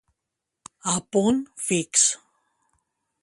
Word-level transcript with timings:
A 0.93 0.95
punt 1.15 1.39
fix. 1.67 2.07